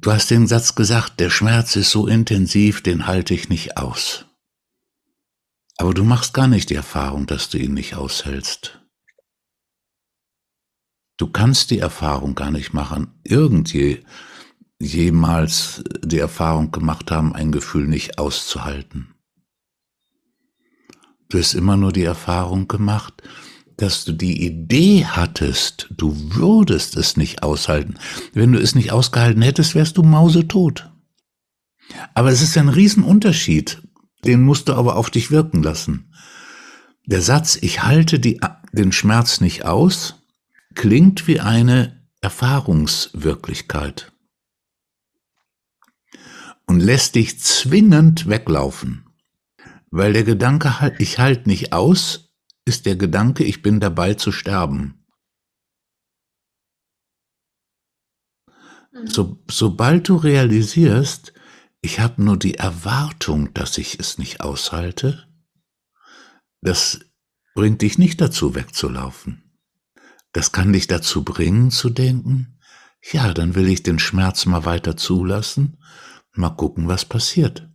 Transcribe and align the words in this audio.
Du 0.00 0.10
hast 0.10 0.30
den 0.30 0.46
Satz 0.46 0.74
gesagt, 0.74 1.20
der 1.20 1.28
Schmerz 1.28 1.76
ist 1.76 1.90
so 1.90 2.06
intensiv, 2.06 2.82
den 2.82 3.06
halte 3.06 3.34
ich 3.34 3.50
nicht 3.50 3.76
aus. 3.76 4.24
Aber 5.76 5.92
du 5.92 6.04
machst 6.04 6.32
gar 6.32 6.48
nicht 6.48 6.70
die 6.70 6.74
Erfahrung, 6.74 7.26
dass 7.26 7.50
du 7.50 7.58
ihn 7.58 7.74
nicht 7.74 7.96
aushältst. 7.96 8.80
Du 11.18 11.26
kannst 11.26 11.70
die 11.70 11.80
Erfahrung 11.80 12.34
gar 12.34 12.50
nicht 12.50 12.72
machen, 12.72 13.20
irgendwie 13.24 14.02
jemals 14.78 15.84
die 16.02 16.18
Erfahrung 16.18 16.70
gemacht 16.70 17.10
haben, 17.10 17.34
ein 17.34 17.52
Gefühl 17.52 17.86
nicht 17.86 18.18
auszuhalten. 18.18 19.14
Du 21.28 21.38
hast 21.38 21.52
immer 21.52 21.76
nur 21.76 21.92
die 21.92 22.04
Erfahrung 22.04 22.68
gemacht, 22.68 23.22
dass 23.80 24.04
du 24.04 24.12
die 24.12 24.44
Idee 24.44 25.06
hattest, 25.06 25.88
du 25.90 26.14
würdest 26.34 26.96
es 26.96 27.16
nicht 27.16 27.42
aushalten. 27.42 27.94
Wenn 28.34 28.52
du 28.52 28.60
es 28.60 28.74
nicht 28.74 28.92
ausgehalten 28.92 29.40
hättest, 29.40 29.74
wärst 29.74 29.96
du 29.96 30.02
mausetot. 30.02 30.90
Aber 32.14 32.30
es 32.30 32.42
ist 32.42 32.58
ein 32.58 32.68
Riesenunterschied, 32.68 33.82
den 34.24 34.42
musst 34.42 34.68
du 34.68 34.74
aber 34.74 34.96
auf 34.96 35.10
dich 35.10 35.30
wirken 35.30 35.62
lassen. 35.62 36.12
Der 37.06 37.22
Satz, 37.22 37.56
ich 37.60 37.82
halte 37.82 38.20
die, 38.20 38.38
den 38.72 38.92
Schmerz 38.92 39.40
nicht 39.40 39.64
aus, 39.64 40.16
klingt 40.74 41.26
wie 41.26 41.40
eine 41.40 42.06
Erfahrungswirklichkeit 42.20 44.12
und 46.66 46.80
lässt 46.80 47.14
dich 47.14 47.40
zwingend 47.40 48.28
weglaufen. 48.28 49.06
Weil 49.90 50.12
der 50.12 50.24
Gedanke, 50.24 50.94
ich 50.98 51.18
halte 51.18 51.48
nicht 51.48 51.72
aus, 51.72 52.29
ist 52.70 52.86
der 52.86 52.94
Gedanke, 52.94 53.42
ich 53.42 53.62
bin 53.62 53.80
dabei 53.80 54.14
zu 54.14 54.30
sterben. 54.30 55.04
Mhm. 58.92 59.08
So, 59.08 59.42
sobald 59.50 60.08
du 60.08 60.14
realisierst, 60.14 61.32
ich 61.80 61.98
habe 61.98 62.22
nur 62.22 62.36
die 62.36 62.54
Erwartung, 62.54 63.52
dass 63.54 63.76
ich 63.76 63.98
es 63.98 64.18
nicht 64.18 64.40
aushalte, 64.40 65.26
das 66.60 67.00
bringt 67.56 67.82
dich 67.82 67.98
nicht 67.98 68.20
dazu 68.20 68.54
wegzulaufen. 68.54 69.58
Das 70.32 70.52
kann 70.52 70.72
dich 70.72 70.86
dazu 70.86 71.24
bringen 71.24 71.72
zu 71.72 71.90
denken, 71.90 72.60
ja, 73.12 73.34
dann 73.34 73.56
will 73.56 73.68
ich 73.68 73.82
den 73.82 73.98
Schmerz 73.98 74.46
mal 74.46 74.64
weiter 74.64 74.96
zulassen, 74.96 75.82
mal 76.34 76.50
gucken, 76.50 76.86
was 76.86 77.04
passiert. 77.04 77.68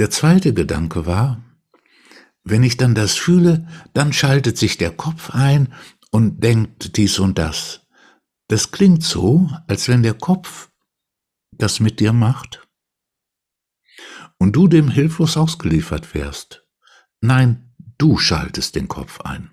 Der 0.00 0.10
zweite 0.10 0.52
Gedanke 0.52 1.06
war, 1.06 1.53
wenn 2.44 2.62
ich 2.62 2.76
dann 2.76 2.94
das 2.94 3.14
fühle, 3.14 3.66
dann 3.94 4.12
schaltet 4.12 4.58
sich 4.58 4.76
der 4.76 4.90
Kopf 4.90 5.30
ein 5.30 5.72
und 6.10 6.44
denkt 6.44 6.96
dies 6.96 7.18
und 7.18 7.38
das. 7.38 7.80
Das 8.48 8.70
klingt 8.70 9.02
so, 9.02 9.50
als 9.66 9.88
wenn 9.88 10.02
der 10.02 10.14
Kopf 10.14 10.70
das 11.50 11.80
mit 11.80 12.00
dir 12.00 12.12
macht 12.12 12.66
und 14.38 14.54
du 14.54 14.68
dem 14.68 14.90
hilflos 14.90 15.36
ausgeliefert 15.36 16.14
wärst. 16.14 16.66
Nein, 17.20 17.74
du 17.98 18.18
schaltest 18.18 18.74
den 18.74 18.88
Kopf 18.88 19.20
ein. 19.22 19.50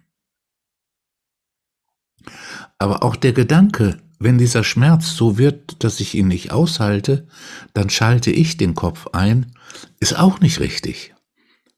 Aber 2.77 3.03
auch 3.03 3.15
der 3.15 3.33
Gedanke, 3.33 4.01
wenn 4.19 4.37
dieser 4.37 4.63
Schmerz 4.63 5.15
so 5.15 5.37
wird, 5.37 5.83
dass 5.83 5.99
ich 5.99 6.13
ihn 6.13 6.27
nicht 6.27 6.51
aushalte, 6.51 7.27
dann 7.73 7.89
schalte 7.89 8.31
ich 8.31 8.57
den 8.57 8.75
Kopf 8.75 9.07
ein, 9.13 9.55
ist 9.99 10.17
auch 10.17 10.39
nicht 10.41 10.59
richtig, 10.59 11.15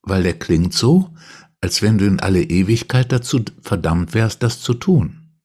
weil 0.03 0.24
der 0.24 0.38
klingt 0.38 0.74
so, 0.74 1.14
als 1.62 1.81
wenn 1.81 1.97
du 1.97 2.06
in 2.06 2.19
alle 2.19 2.44
Ewigkeit 2.44 3.12
dazu 3.12 3.44
verdammt 3.62 4.14
wärst, 4.14 4.44
das 4.44 4.62
zu 4.62 4.74
tun. 4.74 5.40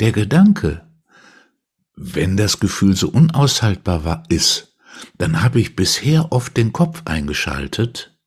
Der 0.00 0.12
Gedanke, 0.12 0.86
wenn 1.94 2.36
das 2.36 2.58
Gefühl 2.60 2.96
so 2.96 3.08
unaushaltbar 3.08 4.04
war, 4.04 4.24
ist, 4.28 4.76
dann 5.18 5.42
habe 5.42 5.60
ich 5.60 5.76
bisher 5.76 6.32
oft 6.32 6.56
den 6.56 6.72
Kopf 6.72 7.02
eingeschaltet, 7.04 8.18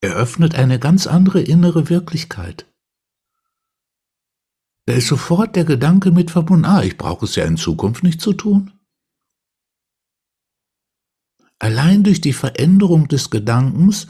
eröffnet 0.00 0.54
eine 0.54 0.78
ganz 0.78 1.06
andere 1.06 1.40
innere 1.40 1.88
Wirklichkeit. 1.88 2.66
Da 4.86 4.94
ist 4.94 5.08
sofort 5.08 5.56
der 5.56 5.64
Gedanke 5.64 6.10
mit 6.10 6.30
verbunden, 6.30 6.64
ah, 6.64 6.82
ich 6.82 6.96
brauche 6.96 7.24
es 7.24 7.36
ja 7.36 7.44
in 7.44 7.56
Zukunft 7.56 8.02
nicht 8.02 8.20
zu 8.20 8.32
tun. 8.32 8.72
Allein 11.60 12.02
durch 12.02 12.22
die 12.22 12.32
Veränderung 12.32 13.06
des 13.06 13.28
Gedankens, 13.30 14.08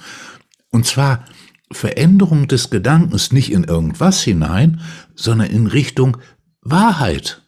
und 0.70 0.86
zwar 0.86 1.24
Veränderung 1.72 2.46
des 2.48 2.70
Gedankens 2.70 3.32
nicht 3.32 3.50
in 3.52 3.64
irgendwas 3.64 4.22
hinein, 4.22 4.80
sondern 5.14 5.50
in 5.50 5.66
Richtung 5.66 6.16
Wahrheit. 6.62 7.42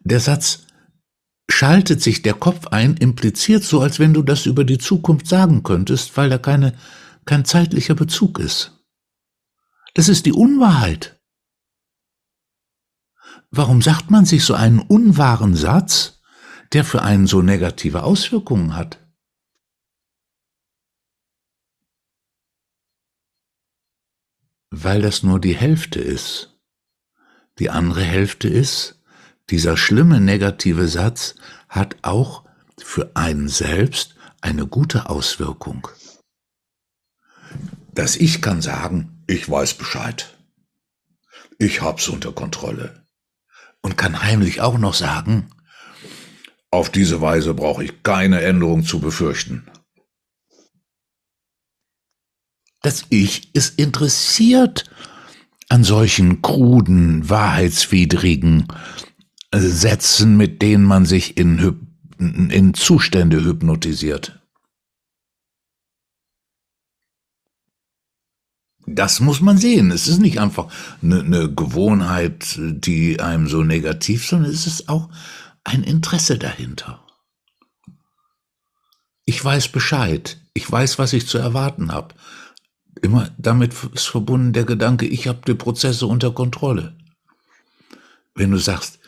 Der 0.00 0.20
Satz 0.20 0.66
schaltet 1.50 2.02
sich 2.02 2.20
der 2.20 2.34
Kopf 2.34 2.66
ein, 2.68 2.96
impliziert 2.98 3.64
so, 3.64 3.80
als 3.80 3.98
wenn 3.98 4.12
du 4.12 4.22
das 4.22 4.44
über 4.44 4.64
die 4.64 4.78
Zukunft 4.78 5.26
sagen 5.26 5.62
könntest, 5.62 6.16
weil 6.18 6.28
da 6.28 6.36
keine, 6.36 6.74
kein 7.24 7.46
zeitlicher 7.46 7.94
Bezug 7.94 8.38
ist. 8.38 8.84
Das 9.94 10.10
ist 10.10 10.26
die 10.26 10.32
Unwahrheit. 10.32 11.18
Warum 13.50 13.80
sagt 13.80 14.10
man 14.10 14.26
sich 14.26 14.44
so 14.44 14.52
einen 14.52 14.80
unwahren 14.80 15.54
Satz, 15.54 16.13
der 16.74 16.84
für 16.84 17.02
einen 17.02 17.26
so 17.26 17.40
negative 17.40 18.02
Auswirkungen 18.02 18.76
hat? 18.76 18.98
Weil 24.70 25.02
das 25.02 25.22
nur 25.22 25.40
die 25.40 25.54
Hälfte 25.54 26.00
ist. 26.00 26.58
Die 27.60 27.70
andere 27.70 28.02
Hälfte 28.02 28.48
ist, 28.48 29.00
dieser 29.50 29.76
schlimme 29.76 30.20
negative 30.20 30.88
Satz 30.88 31.36
hat 31.68 31.96
auch 32.02 32.44
für 32.82 33.14
einen 33.14 33.48
selbst 33.48 34.16
eine 34.40 34.66
gute 34.66 35.08
Auswirkung. 35.08 35.86
Das 37.92 38.16
Ich 38.16 38.42
kann 38.42 38.60
sagen, 38.60 39.22
ich 39.28 39.48
weiß 39.48 39.74
Bescheid. 39.74 40.36
Ich 41.58 41.82
hab's 41.82 42.08
unter 42.08 42.32
Kontrolle. 42.32 43.06
Und 43.80 43.96
kann 43.96 44.22
heimlich 44.22 44.60
auch 44.60 44.78
noch 44.78 44.94
sagen, 44.94 45.53
auf 46.74 46.90
diese 46.90 47.20
Weise 47.20 47.54
brauche 47.54 47.84
ich 47.84 48.02
keine 48.02 48.42
Änderung 48.42 48.84
zu 48.84 49.00
befürchten. 49.00 49.66
Das 52.82 53.06
Ich 53.08 53.54
ist 53.54 53.78
interessiert 53.78 54.84
an 55.70 55.84
solchen 55.84 56.42
kruden, 56.42 57.28
wahrheitswidrigen 57.28 58.68
Sätzen, 59.54 60.36
mit 60.36 60.60
denen 60.60 60.84
man 60.84 61.06
sich 61.06 61.36
in, 61.38 61.88
in 62.18 62.74
Zustände 62.74 63.42
hypnotisiert. 63.44 64.40
Das 68.86 69.20
muss 69.20 69.40
man 69.40 69.56
sehen. 69.56 69.90
Es 69.90 70.08
ist 70.08 70.18
nicht 70.18 70.40
einfach 70.40 70.70
eine, 71.02 71.20
eine 71.20 71.54
Gewohnheit, 71.54 72.58
die 72.58 73.18
einem 73.20 73.48
so 73.48 73.62
negativ, 73.62 74.26
sondern 74.26 74.50
es 74.50 74.66
ist 74.66 74.90
auch 74.90 75.08
ein 75.64 75.82
Interesse 75.82 76.38
dahinter. 76.38 77.04
Ich 79.24 79.42
weiß 79.42 79.68
Bescheid. 79.68 80.38
Ich 80.52 80.70
weiß, 80.70 80.98
was 80.98 81.12
ich 81.12 81.26
zu 81.26 81.38
erwarten 81.38 81.90
habe. 81.90 82.14
Immer 83.02 83.30
damit 83.38 83.74
ist 83.92 84.06
verbunden 84.06 84.52
der 84.52 84.64
Gedanke, 84.64 85.06
ich 85.06 85.26
habe 85.26 85.40
die 85.46 85.54
Prozesse 85.54 86.06
unter 86.06 86.32
Kontrolle. 86.32 86.96
Wenn 88.34 88.50
du 88.50 88.58
sagst, 88.58 89.00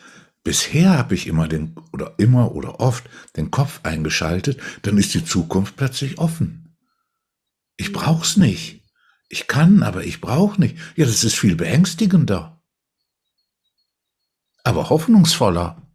bisher 0.43 0.97
habe 0.97 1.15
ich 1.15 1.27
immer 1.27 1.47
den 1.47 1.75
oder 1.93 2.15
immer 2.17 2.53
oder 2.53 2.79
oft 2.79 3.05
den 3.35 3.51
Kopf 3.51 3.81
eingeschaltet, 3.83 4.59
dann 4.81 4.97
ist 4.97 5.13
die 5.13 5.23
Zukunft 5.23 5.77
plötzlich 5.77 6.17
offen. 6.17 6.75
Ich 7.77 7.93
brauch's 7.93 8.37
nicht. 8.37 8.83
Ich 9.29 9.47
kann, 9.47 9.83
aber 9.83 10.03
ich 10.03 10.21
brauche 10.21 10.59
nicht. 10.59 10.77
Ja, 10.95 11.05
das 11.05 11.23
ist 11.23 11.35
viel 11.35 11.55
beängstigender. 11.55 12.61
Aber 14.63 14.89
hoffnungsvoller. 14.89 15.86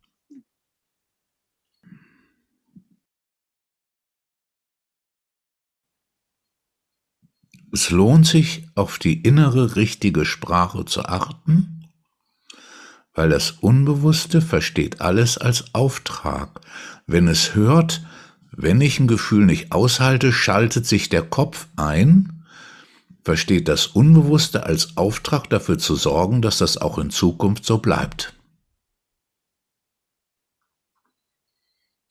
Es 7.72 7.90
lohnt 7.90 8.26
sich, 8.26 8.68
auf 8.74 8.98
die 8.98 9.22
innere 9.22 9.76
richtige 9.76 10.24
Sprache 10.24 10.84
zu 10.84 11.04
achten, 11.04 11.88
weil 13.14 13.30
das 13.30 13.52
Unbewusste 13.52 14.40
versteht 14.40 15.00
alles 15.00 15.38
als 15.38 15.74
Auftrag. 15.74 16.60
Wenn 17.06 17.28
es 17.28 17.54
hört, 17.54 18.04
wenn 18.50 18.80
ich 18.80 19.00
ein 19.00 19.08
Gefühl 19.08 19.46
nicht 19.46 19.72
aushalte, 19.72 20.32
schaltet 20.32 20.86
sich 20.86 21.08
der 21.08 21.22
Kopf 21.22 21.66
ein 21.76 22.42
versteht 23.24 23.68
das 23.68 23.86
Unbewusste 23.86 24.64
als 24.64 24.96
Auftrag 24.96 25.48
dafür 25.48 25.78
zu 25.78 25.94
sorgen, 25.94 26.42
dass 26.42 26.58
das 26.58 26.76
auch 26.76 26.98
in 26.98 27.10
Zukunft 27.10 27.64
so 27.64 27.78
bleibt. 27.78 28.34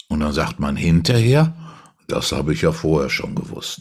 Und 0.08 0.22
dann 0.22 0.34
sagt 0.34 0.60
man 0.60 0.76
hinterher, 0.76 1.56
das 2.08 2.32
habe 2.32 2.54
ich 2.54 2.62
ja 2.62 2.72
vorher 2.72 3.10
schon 3.10 3.36
gewusst. 3.36 3.81